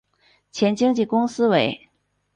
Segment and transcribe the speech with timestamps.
[0.51, 1.89] 前经纪公司为。